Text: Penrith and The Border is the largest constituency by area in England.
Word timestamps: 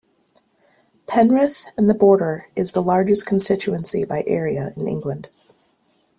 Penrith 1.05 1.67
and 1.77 1.87
The 1.87 1.93
Border 1.93 2.47
is 2.55 2.71
the 2.71 2.81
largest 2.81 3.27
constituency 3.27 4.03
by 4.03 4.23
area 4.25 4.69
in 4.75 4.87
England. 4.87 5.29